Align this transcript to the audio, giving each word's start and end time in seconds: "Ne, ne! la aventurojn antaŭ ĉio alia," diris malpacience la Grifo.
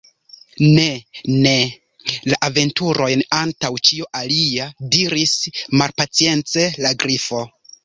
"Ne, 0.77 0.85
ne! 1.43 1.51
la 2.33 2.39
aventurojn 2.47 3.23
antaŭ 3.41 3.71
ĉio 3.91 4.09
alia," 4.23 4.67
diris 4.97 5.37
malpacience 5.83 6.69
la 6.87 6.97
Grifo. 7.07 7.47